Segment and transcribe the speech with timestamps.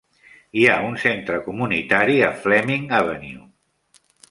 [0.61, 3.49] Hi ha un centre comunitari a Fleming Avenue.